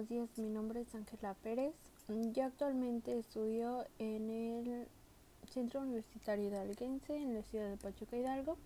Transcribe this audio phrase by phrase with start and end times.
[0.00, 1.74] buenos días, mi nombre es Ángela Pérez.
[2.08, 4.88] Yo actualmente estudio en el
[5.50, 8.56] Centro Universitario Hidalguense en la ciudad de Pachuca Hidalgo,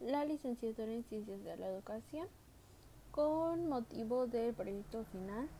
[0.00, 2.28] la licenciatura en Ciencias de la Educación,
[3.10, 5.50] con motivo del proyecto final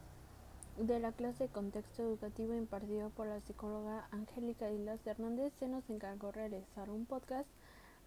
[0.78, 5.90] de la clase de contexto educativo impartido por la psicóloga Angélica Islas Hernández, se nos
[5.90, 7.48] encargó realizar un podcast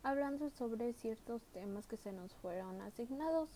[0.02, 3.50] hablando sobre ciertos temas que se nos fueron asignados.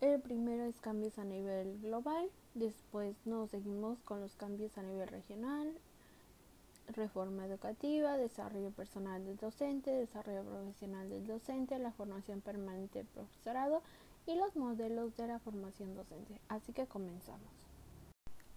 [0.00, 5.06] El primero es cambios a nivel global, después nos seguimos con los cambios a nivel
[5.06, 5.70] regional,
[6.88, 13.82] reforma educativa, desarrollo personal del docente, desarrollo profesional del docente, la formación permanente del profesorado
[14.26, 16.40] y los modelos de la formación docente.
[16.48, 17.52] Así que comenzamos.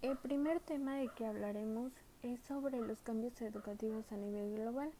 [0.00, 4.90] El primer tema de que hablaremos es sobre los cambios educativos a nivel global.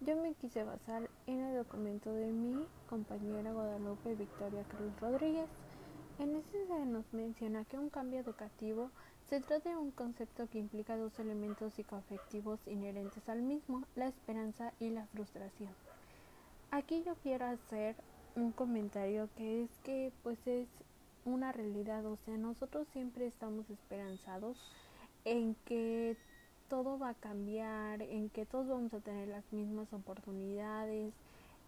[0.00, 5.48] Yo me quise basar en el documento de mi compañera Guadalupe Victoria Cruz Rodríguez
[6.22, 8.90] en este se nos menciona que un cambio educativo
[9.28, 14.72] se trata de un concepto que implica dos elementos psicoafectivos inherentes al mismo, la esperanza
[14.78, 15.70] y la frustración.
[16.70, 17.96] Aquí yo quiero hacer
[18.36, 20.68] un comentario que es que pues es
[21.24, 24.56] una realidad, o sea, nosotros siempre estamos esperanzados
[25.24, 26.16] en que
[26.68, 31.12] todo va a cambiar, en que todos vamos a tener las mismas oportunidades,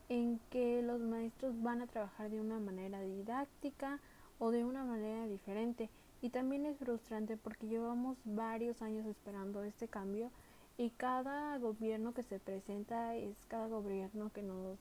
[0.09, 3.99] en que los maestros van a trabajar de una manera didáctica,
[4.39, 5.91] o de una manera diferente.
[6.23, 10.31] Y también es frustrante porque llevamos varios años esperando este cambio
[10.77, 14.79] y cada gobierno que se presenta es cada gobierno que nos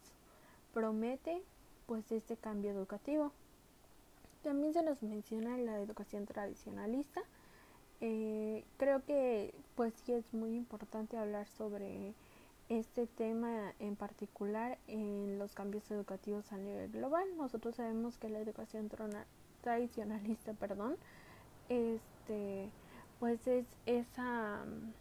[0.73, 1.43] promete
[1.85, 3.31] pues este cambio educativo.
[4.41, 7.21] También se nos menciona la educación tradicionalista.
[8.01, 12.13] Eh, creo que pues sí es muy importante hablar sobre
[12.69, 17.25] este tema en particular en los cambios educativos a nivel global.
[17.37, 18.89] Nosotros sabemos que la educación
[19.63, 20.97] tradicionalista, perdón,
[21.69, 22.69] este,
[23.19, 24.93] pues es esa mm,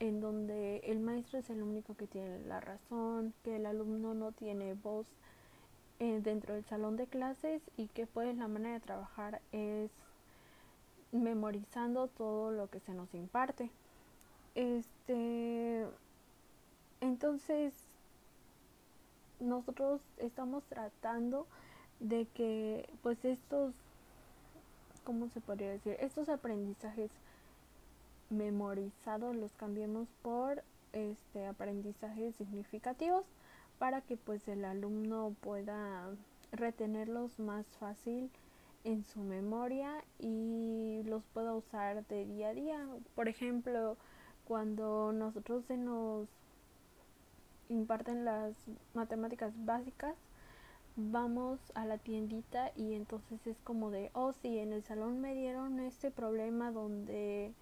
[0.00, 4.32] en donde el maestro es el único que tiene la razón, que el alumno no
[4.32, 5.06] tiene voz
[5.98, 9.90] eh, dentro del salón de clases y que pues la manera de trabajar es
[11.12, 13.70] memorizando todo lo que se nos imparte.
[14.54, 15.86] Este
[17.00, 17.74] entonces
[19.40, 21.46] nosotros estamos tratando
[21.98, 23.74] de que pues estos
[25.04, 25.96] ¿cómo se podría decir?
[26.00, 27.10] Estos aprendizajes
[28.30, 30.62] memorizados los cambiemos por
[30.92, 33.24] este aprendizajes significativos
[33.78, 36.10] para que pues el alumno pueda
[36.52, 38.30] retenerlos más fácil
[38.84, 42.88] en su memoria y los pueda usar de día a día.
[43.14, 43.96] Por ejemplo,
[44.44, 46.28] cuando nosotros se nos
[47.68, 48.54] imparten las
[48.94, 50.14] matemáticas básicas,
[51.10, 55.34] vamos a la tiendita y entonces es como de, oh sí, en el salón me
[55.34, 57.52] dieron este problema donde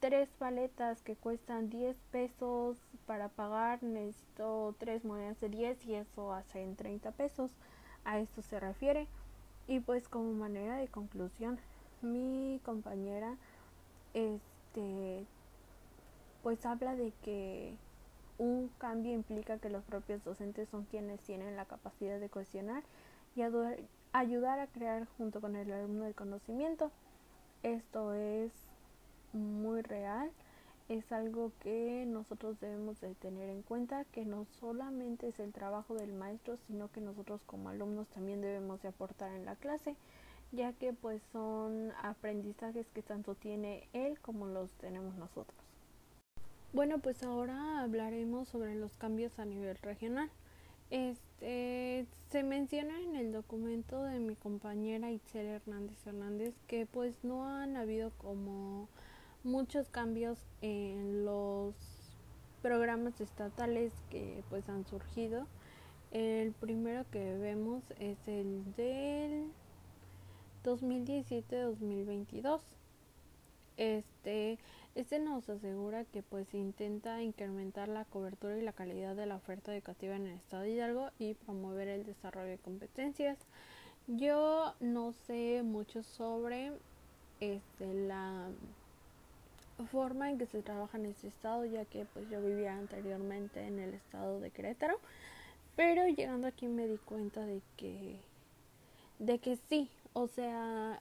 [0.00, 6.32] tres paletas que cuestan 10 pesos para pagar, necesito tres monedas de 10 y eso
[6.32, 7.52] hace en 30 pesos.
[8.04, 9.06] A esto se refiere.
[9.68, 11.58] Y pues como manera de conclusión,
[12.02, 13.36] mi compañera
[14.14, 15.26] este
[16.42, 17.76] pues habla de que
[18.40, 22.82] un cambio implica que los propios docentes son quienes tienen la capacidad de cuestionar
[23.36, 26.90] y ayudar a crear junto con el alumno el conocimiento.
[27.62, 28.50] Esto es
[29.34, 30.30] muy real,
[30.88, 35.94] es algo que nosotros debemos de tener en cuenta, que no solamente es el trabajo
[35.94, 39.96] del maestro, sino que nosotros como alumnos también debemos de aportar en la clase,
[40.50, 45.59] ya que pues son aprendizajes que tanto tiene él como los tenemos nosotros.
[46.72, 50.30] Bueno, pues ahora hablaremos sobre los cambios a nivel regional.
[50.90, 57.48] Este se menciona en el documento de mi compañera Itzel Hernández Hernández que pues no
[57.48, 58.88] han habido como
[59.42, 61.74] muchos cambios en los
[62.62, 65.48] programas estatales que pues han surgido.
[66.12, 69.50] El primero que vemos es el del
[70.62, 72.60] 2017-2022.
[73.80, 74.58] Este
[74.94, 79.74] este nos asegura que pues intenta incrementar la cobertura y la calidad de la oferta
[79.74, 83.38] educativa en el estado de Hidalgo y promover el desarrollo de competencias.
[84.06, 86.72] Yo no sé mucho sobre
[87.40, 88.48] este la
[89.90, 93.78] forma en que se trabaja en este estado, ya que pues yo vivía anteriormente en
[93.78, 95.00] el estado de Querétaro,
[95.74, 98.18] pero llegando aquí me di cuenta de que
[99.20, 101.00] de que sí, o sea,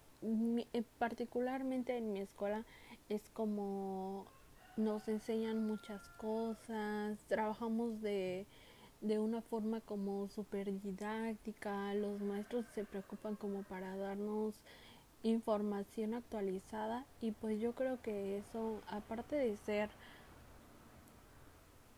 [0.97, 2.65] particularmente en mi escuela
[3.09, 4.25] es como
[4.77, 8.45] nos enseñan muchas cosas, trabajamos de,
[9.01, 14.55] de una forma como súper didáctica, los maestros se preocupan como para darnos
[15.23, 19.89] información actualizada y pues yo creo que eso aparte de ser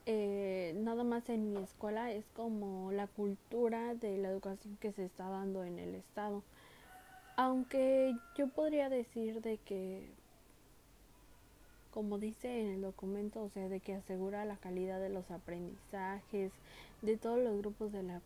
[0.07, 5.05] eh, nada más en mi escuela es como la cultura de la educación que se
[5.05, 6.41] está dando en el estado
[7.35, 10.09] aunque yo podría decir de que
[11.91, 16.51] como dice en el documento o sea de que asegura la calidad de los aprendizajes
[17.01, 18.21] de todos los grupos de la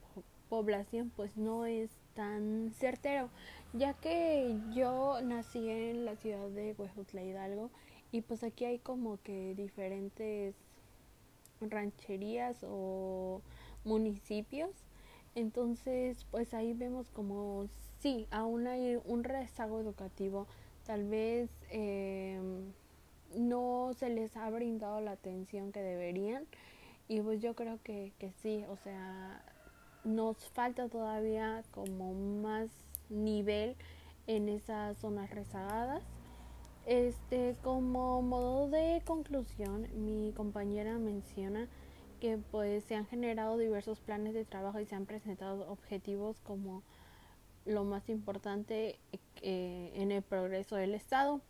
[0.49, 3.29] población pues no es tan certero
[3.73, 7.71] ya que yo nací en la ciudad de Huejutla Hidalgo
[8.11, 10.55] y pues aquí hay como que diferentes
[11.59, 13.41] rancherías o
[13.83, 14.71] municipios.
[15.35, 17.67] Entonces pues ahí vemos como
[18.05, 20.45] sí aún hay un rezago educativo
[20.85, 22.39] tal vez eh,
[23.35, 26.45] no se les ha brindado la atención que deberían
[27.07, 29.43] y pues yo creo que, que sí o sea
[30.03, 32.69] nos falta todavía como más
[33.09, 33.75] nivel
[34.27, 36.03] en esas zonas rezagadas.
[36.85, 41.67] Este, como modo de conclusión, mi compañera menciona
[42.19, 46.83] que pues se han generado diversos planes de trabajo y se han presentado objetivos como
[47.65, 48.97] lo más importante
[49.41, 51.41] eh, en el progreso del Estado.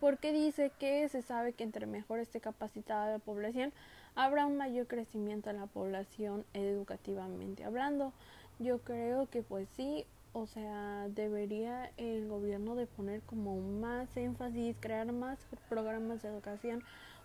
[0.00, 3.72] Porque dice que se sabe que entre mejor esté capacitada la población,
[4.14, 8.12] habrá un mayor crecimiento en la población educativamente hablando.
[8.58, 14.76] Yo creo que pues sí, o sea, debería el gobierno de poner como más énfasis,
[14.80, 15.38] crear más
[15.68, 16.82] programas de educación,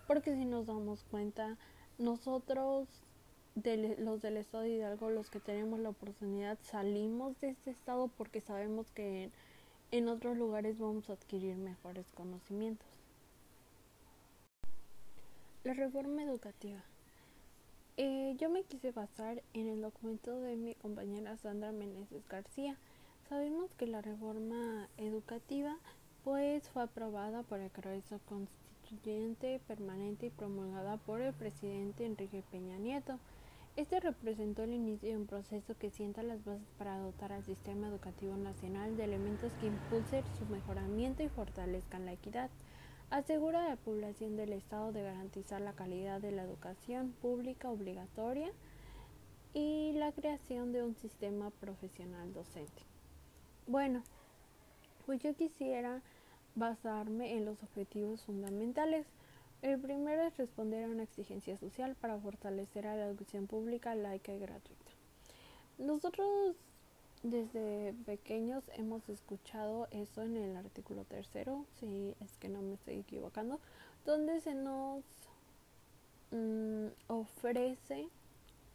[0.07, 1.57] porque si nos damos cuenta,
[1.97, 2.87] nosotros
[3.63, 8.41] de los del estado Hidalgo, los que tenemos la oportunidad, salimos de este estado porque
[8.41, 9.31] sabemos que en,
[9.91, 12.87] en otros lugares vamos a adquirir mejores conocimientos.
[15.63, 16.83] La reforma educativa.
[17.97, 22.77] Eh, yo me quise basar en el documento de mi compañera Sandra Meneses García,
[23.29, 25.75] Sabemos que la reforma educativa
[26.23, 32.77] pues fue aprobada por el Congreso Constituyente Permanente y promulgada por el presidente Enrique Peña
[32.77, 33.19] Nieto.
[33.77, 37.87] Este representó el inicio de un proceso que sienta las bases para dotar al sistema
[37.87, 42.49] educativo nacional de elementos que impulsen su mejoramiento y fortalezcan la equidad.
[43.11, 48.51] Asegura a la población del Estado de garantizar la calidad de la educación pública obligatoria
[49.53, 52.81] y la creación de un sistema profesional docente.
[53.67, 54.01] Bueno,
[55.05, 56.01] pues yo quisiera
[56.55, 59.05] basarme en los objetivos fundamentales.
[59.61, 64.33] El primero es responder a una exigencia social para fortalecer a la educación pública laica
[64.33, 64.91] y gratuita.
[65.79, 66.55] Nosotros
[67.23, 72.99] desde pequeños hemos escuchado eso en el artículo tercero, si es que no me estoy
[72.99, 73.59] equivocando,
[74.05, 75.03] donde se nos
[76.31, 78.07] mm, ofrece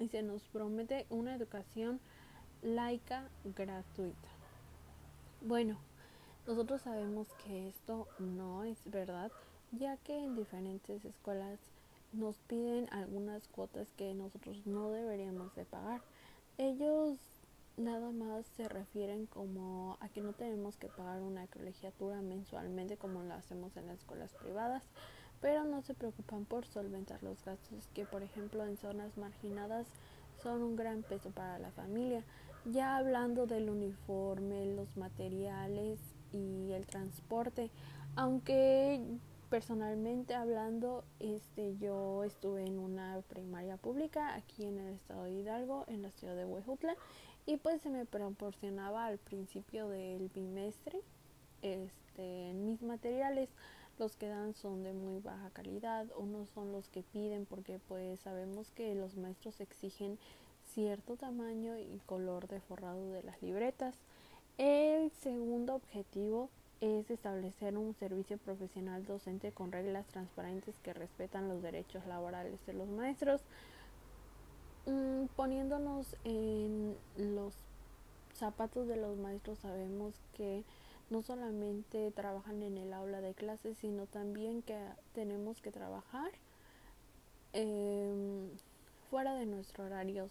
[0.00, 2.00] y se nos promete una educación
[2.62, 4.28] laica gratuita.
[5.40, 5.78] Bueno,
[6.46, 9.30] nosotros sabemos que esto no es verdad,
[9.72, 11.58] ya que en diferentes escuelas
[12.12, 16.02] nos piden algunas cuotas que nosotros no deberíamos de pagar.
[16.58, 17.18] Ellos
[17.78, 23.22] nada más se refieren como a que no tenemos que pagar una colegiatura mensualmente como
[23.22, 24.84] lo hacemos en las escuelas privadas,
[25.40, 29.86] pero no se preocupan por solventar los gastos que por ejemplo en zonas marginadas
[30.42, 32.22] son un gran peso para la familia.
[32.64, 35.98] Ya hablando del uniforme, los materiales
[36.32, 37.70] y el transporte,
[38.14, 39.00] aunque
[39.52, 45.84] personalmente hablando, este yo estuve en una primaria pública aquí en el estado de Hidalgo,
[45.88, 46.96] en la ciudad de Huejutla,
[47.44, 51.02] y pues se me proporcionaba al principio del bimestre
[51.60, 53.50] este mis materiales
[53.98, 58.20] los que dan son de muy baja calidad, unos son los que piden porque pues
[58.20, 60.18] sabemos que los maestros exigen
[60.72, 63.96] cierto tamaño y color de forrado de las libretas.
[64.56, 66.48] El segundo objetivo
[66.82, 72.72] es establecer un servicio profesional docente con reglas transparentes que respetan los derechos laborales de
[72.72, 73.40] los maestros,
[74.86, 77.54] mm, poniéndonos en los
[78.34, 80.64] zapatos de los maestros sabemos que
[81.08, 84.76] no solamente trabajan en el aula de clases, sino también que
[85.14, 86.32] tenemos que trabajar
[87.52, 88.48] eh,
[89.08, 90.28] fuera de nuestro horario.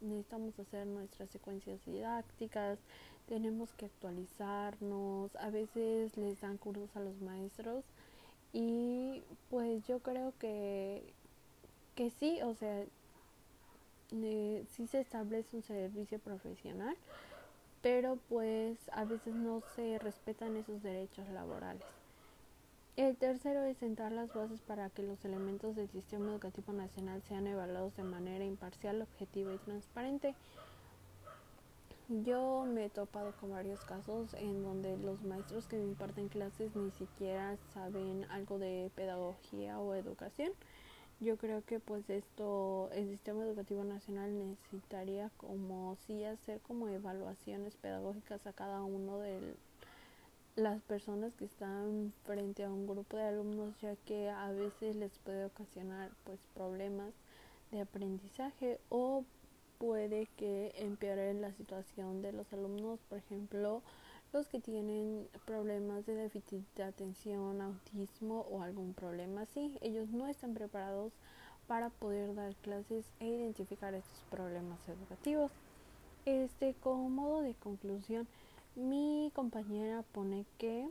[0.00, 2.78] necesitamos hacer nuestras secuencias didácticas,
[3.26, 7.84] tenemos que actualizarnos, a veces les dan cursos a los maestros
[8.52, 11.12] y pues yo creo que,
[11.94, 12.84] que sí, o sea,
[14.12, 16.96] eh, sí se establece un servicio profesional,
[17.82, 21.84] pero pues a veces no se respetan esos derechos laborales.
[22.96, 27.48] El tercero es sentar las bases para que los elementos del sistema educativo nacional sean
[27.48, 30.36] evaluados de manera imparcial, objetiva y transparente.
[32.08, 36.76] Yo me he topado con varios casos en donde los maestros que me imparten clases
[36.76, 40.52] ni siquiera saben algo de pedagogía o educación.
[41.20, 47.74] Yo creo que pues esto, el sistema educativo nacional necesitaría como sí hacer como evaluaciones
[47.76, 49.54] pedagógicas a cada uno de
[50.56, 55.18] las personas que están frente a un grupo de alumnos ya que a veces les
[55.20, 57.14] puede ocasionar pues problemas
[57.70, 59.24] de aprendizaje o
[59.84, 63.82] puede que empeore la situación de los alumnos, por ejemplo,
[64.32, 69.76] los que tienen problemas de déficit de atención, autismo o algún problema así.
[69.82, 71.12] Ellos no están preparados
[71.66, 75.52] para poder dar clases e identificar estos problemas educativos.
[76.24, 78.26] Este, como modo de conclusión,
[78.76, 80.88] mi compañera pone que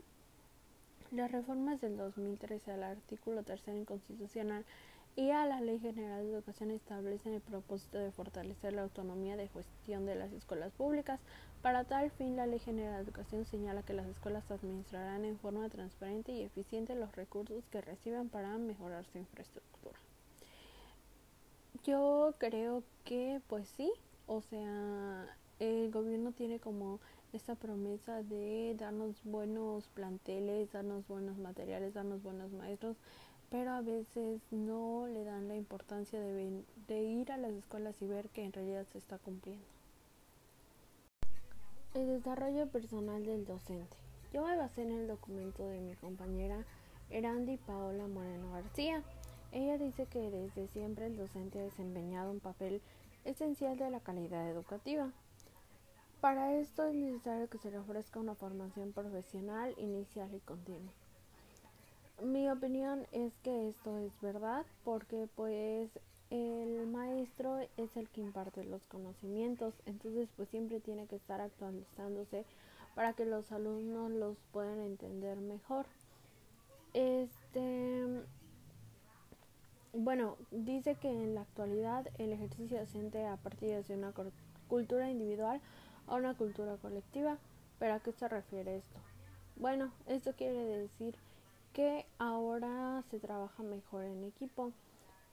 [1.11, 4.63] las reformas del 2013 al artículo 3 constitucional
[5.15, 9.47] y a la Ley General de Educación establecen el propósito de fortalecer la autonomía de
[9.47, 11.19] gestión de las escuelas públicas.
[11.61, 15.69] Para tal fin, la Ley General de Educación señala que las escuelas administrarán en forma
[15.69, 19.99] transparente y eficiente los recursos que reciban para mejorar su infraestructura.
[21.83, 23.91] Yo creo que pues sí,
[24.25, 25.27] o sea,
[25.59, 26.99] el gobierno tiene como
[27.33, 32.97] esta promesa de darnos buenos planteles, darnos buenos materiales, darnos buenos maestros,
[33.53, 38.27] pero a veces no le dan la importancia de, ir a las escuelas y ver
[38.29, 39.63] que en realidad se está cumpliendo.
[41.93, 43.95] El desarrollo personal del docente.
[44.33, 46.65] Yo me basé en el documento de mi compañera
[47.11, 49.03] Erandi Paola Moreno García.
[49.51, 52.81] Ella dice que desde siempre el docente ha desempeñado un papel
[53.23, 55.11] esencial de la calidad educativa.
[56.21, 60.91] Para esto es necesario que se le ofrezca una formación profesional, inicial y continua.
[62.23, 65.89] Mi opinión es que esto es verdad porque pues
[66.29, 72.45] el maestro es el que imparte los conocimientos, entonces pues siempre tiene que estar actualizándose
[72.95, 75.85] para que los alumnos los puedan entender mejor.
[76.93, 78.23] Este
[79.91, 84.13] bueno, dice que en la actualidad el ejercicio docente a partir de una
[84.69, 85.59] cultura individual
[86.07, 87.37] a una cultura colectiva.
[87.79, 88.99] ¿Pero a qué se refiere esto?
[89.57, 91.17] Bueno, esto quiere decir
[91.73, 94.71] que ahora se trabaja mejor en equipo.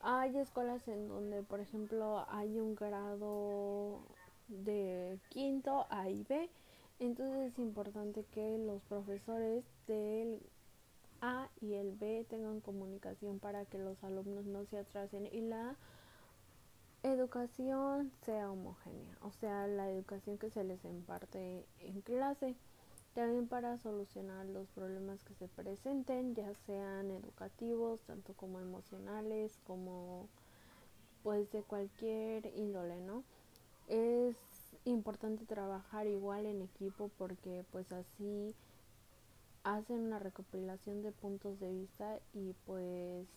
[0.01, 4.01] Hay escuelas en donde, por ejemplo, hay un grado
[4.47, 6.49] de quinto A y B,
[6.99, 10.41] entonces es importante que los profesores del
[11.21, 15.75] A y el B tengan comunicación para que los alumnos no se atrasen y la
[17.03, 22.55] educación sea homogénea, o sea, la educación que se les imparte en clase
[23.13, 30.29] también para solucionar los problemas que se presenten, ya sean educativos, tanto como emocionales, como
[31.23, 33.23] pues de cualquier índole, ¿no?
[33.87, 34.35] Es
[34.85, 38.55] importante trabajar igual en equipo porque pues así
[39.63, 43.27] hacen una recopilación de puntos de vista y pues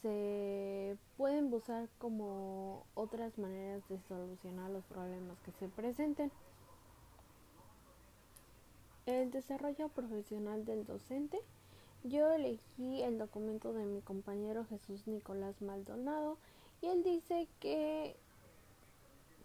[0.00, 6.32] se pueden buscar como otras maneras de solucionar los problemas que se presenten.
[9.06, 11.40] El desarrollo profesional del docente.
[12.04, 16.38] Yo elegí el documento de mi compañero Jesús Nicolás Maldonado
[16.80, 18.16] y él dice que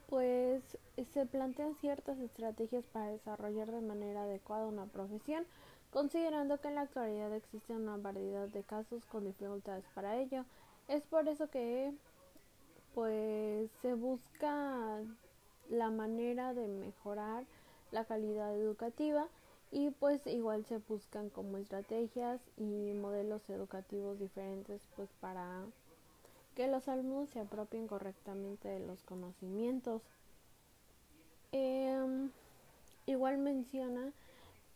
[0.08, 0.78] pues
[1.12, 5.46] se plantean ciertas estrategias para desarrollar de manera adecuada una profesión,
[5.92, 10.46] considerando que en la actualidad existe una variedad de casos con dificultades para ello.
[10.88, 11.92] Es por eso que
[12.94, 15.02] pues se busca
[15.70, 17.46] la manera de mejorar
[17.92, 19.28] la calidad educativa
[19.76, 25.66] y pues igual se buscan como estrategias y modelos educativos diferentes pues para
[26.56, 30.02] que los alumnos se apropien correctamente de los conocimientos.
[31.52, 32.32] Em,
[33.06, 34.14] igual menciona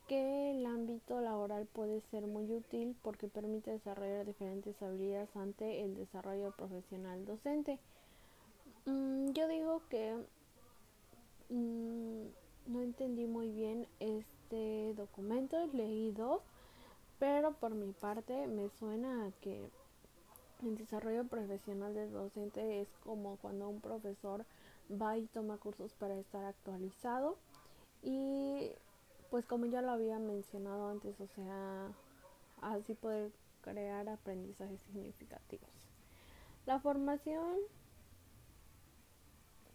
[0.10, 5.96] que el ámbito laboral puede ser muy útil porque permite desarrollar diferentes habilidades ante el
[5.96, 7.79] desarrollo profesional docente.
[8.86, 10.18] Mm, yo digo que
[12.89, 16.41] entendí muy bien este documento, leí dos,
[17.19, 19.69] pero por mi parte me suena a que
[20.63, 24.43] el desarrollo profesional del docente es como cuando un profesor
[24.89, 27.38] va y toma cursos para estar actualizado
[28.01, 28.72] y
[29.29, 31.91] pues como ya lo había mencionado antes, o sea,
[32.62, 33.31] así poder
[33.62, 35.69] crear aprendizajes significativos.
[36.65, 37.60] La formación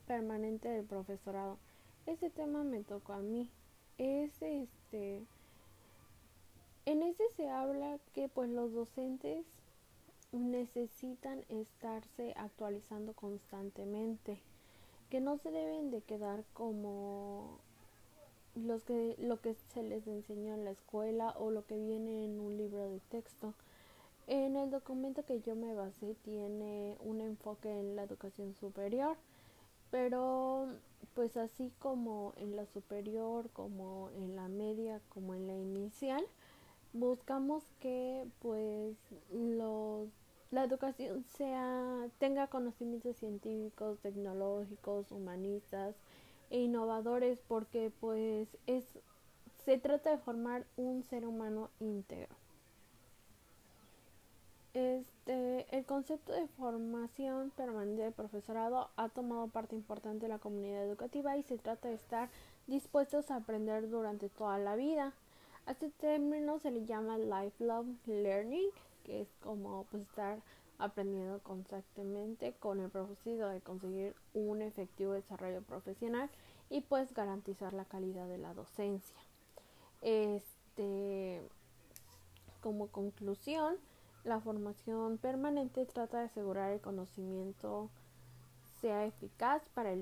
[0.09, 1.59] permanente del profesorado.
[2.07, 3.49] Ese tema me tocó a mí
[3.99, 5.23] es este
[6.87, 9.47] en ese se habla que pues los docentes
[10.33, 14.39] necesitan estarse actualizando constantemente
[15.09, 17.59] que no se deben de quedar como
[18.55, 22.41] los que, lo que se les enseñó en la escuela o lo que viene en
[22.41, 23.55] un libro de texto.
[24.27, 29.17] En el documento que yo me basé tiene un enfoque en la educación superior,
[29.95, 30.67] pero
[31.15, 36.27] pues así como en la superior, como en la media, como en la inicial,
[36.93, 38.97] buscamos que pues
[39.33, 40.09] los
[40.51, 45.95] la educación sea tenga conocimientos científicos, tecnológicos, humanistas
[46.51, 48.99] e innovadores porque pues es
[49.65, 52.35] se trata de formar un ser humano íntegro.
[54.75, 60.83] Este, el concepto de formación permanente de profesorado ha tomado parte importante en la comunidad
[60.83, 62.29] educativa y se trata de estar
[62.67, 65.15] dispuestos a aprender durante toda la vida.
[65.67, 68.69] A este término se le llama lifelong learning,
[69.05, 70.43] que es como pues, estar
[70.79, 76.29] aprendiendo constantemente con el propósito de conseguir un efectivo desarrollo profesional
[76.69, 79.17] y pues garantizar la calidad de la docencia.
[80.03, 81.41] Este,
[82.61, 83.77] como conclusión,
[84.25, 87.91] la formación permanente trata de asegurar el conocimiento
[88.81, 89.95] sea eficaz para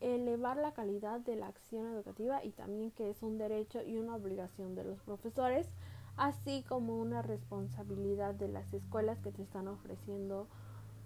[0.00, 4.16] elevar la calidad de la acción educativa y también que es un derecho y una
[4.16, 5.68] obligación de los profesores,
[6.16, 10.46] así como una responsabilidad de las escuelas que te están ofreciendo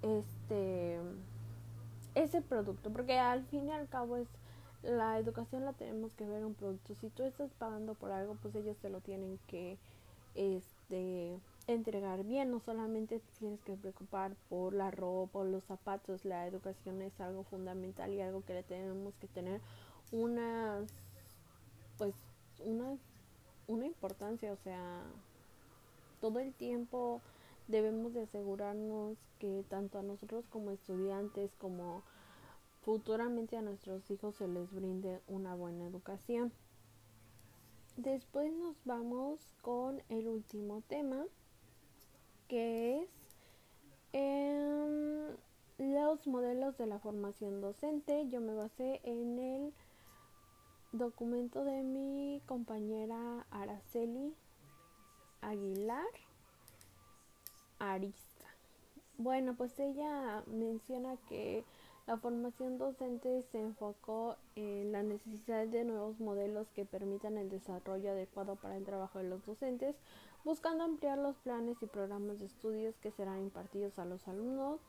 [0.02, 0.98] este
[2.14, 4.28] ese producto, porque al fin y al cabo es
[4.82, 6.94] la educación la tenemos que ver un producto.
[6.94, 9.78] Si tú estás pagando por algo, pues ellos te lo tienen que
[10.34, 16.46] este entregar bien, no solamente tienes que preocupar por la ropa o los zapatos, la
[16.46, 19.60] educación es algo fundamental y algo que le tenemos que tener
[20.12, 20.84] una
[21.96, 22.14] pues
[22.58, 22.96] una
[23.66, 25.02] una importancia, o sea,
[26.20, 27.20] todo el tiempo
[27.68, 32.02] debemos de asegurarnos que tanto a nosotros como estudiantes como
[32.82, 36.52] futuramente a nuestros hijos se les brinde una buena educación.
[37.96, 41.24] Después nos vamos con el último tema
[42.54, 43.08] que es
[44.12, 45.36] em,
[45.78, 48.28] los modelos de la formación docente.
[48.28, 49.72] Yo me basé en el
[50.92, 54.32] documento de mi compañera Araceli
[55.40, 56.06] Aguilar
[57.80, 58.46] Arista.
[59.18, 61.64] Bueno, pues ella menciona que
[62.06, 68.12] la formación docente se enfocó en la necesidad de nuevos modelos que permitan el desarrollo
[68.12, 69.96] adecuado para el trabajo de los docentes,
[70.44, 74.80] buscando ampliar los planes y programas de estudios que serán impartidos a los alumnos.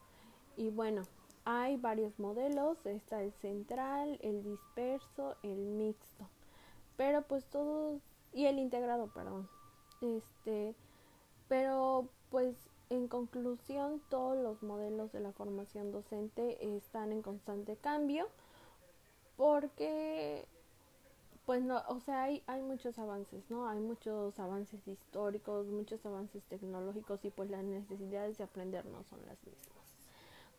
[0.57, 1.03] Y bueno,
[1.45, 6.27] hay varios modelos, está el central, el disperso, el mixto,
[6.97, 8.01] pero pues todos,
[8.33, 9.47] y el integrado, perdón.
[10.01, 10.75] Este,
[11.47, 12.55] pero pues
[12.89, 18.27] en conclusión, todos los modelos de la formación docente están en constante cambio
[19.37, 20.47] porque
[21.45, 23.67] pues no, o sea, hay, hay muchos avances, ¿no?
[23.67, 29.19] Hay muchos avances históricos, muchos avances tecnológicos y pues las necesidades de aprender no son
[29.27, 29.85] las mismas.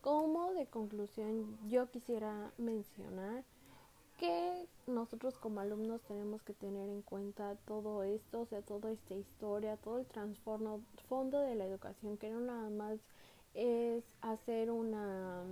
[0.01, 3.45] Como de conclusión, yo quisiera mencionar
[4.19, 9.15] que nosotros como alumnos tenemos que tener en cuenta todo esto, o sea, toda esta
[9.15, 12.99] historia, todo el trasfondo fondo de la educación, que no nada más
[13.55, 15.43] es hacer una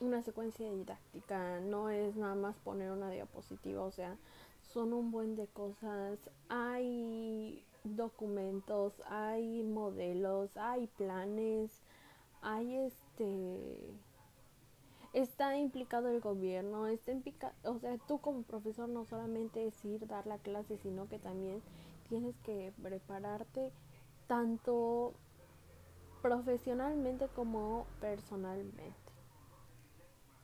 [0.00, 4.16] una secuencia didáctica, no es nada más poner una diapositiva, o sea,
[4.62, 11.80] son un buen de cosas, hay documentos, hay modelos, hay planes,
[12.42, 13.94] hay este
[15.12, 20.06] está implicado el gobierno, está implicado, o sea, tú como profesor no solamente es ir
[20.06, 21.62] dar la clase, sino que también
[22.08, 23.72] tienes que prepararte
[24.26, 25.14] tanto
[26.22, 29.07] profesionalmente como personalmente.